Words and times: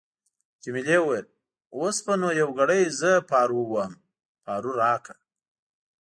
جميلې 0.63 0.97
وويل:: 1.01 1.27
اوس 1.77 1.97
به 2.05 2.13
نو 2.21 2.29
یو 2.41 2.49
ګړی 2.59 2.81
زه 2.99 3.11
پارو 3.29 3.55
وواهم، 3.65 3.93
پارو 4.43 4.71
راکړه. 4.83 5.15